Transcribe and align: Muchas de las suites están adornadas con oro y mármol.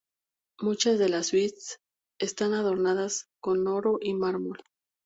Muchas 0.59 0.97
de 0.97 1.09
las 1.09 1.27
suites 1.27 1.79
están 2.17 2.53
adornadas 2.55 3.27
con 3.39 3.67
oro 3.67 3.99
y 4.01 4.15
mármol. 4.15 4.57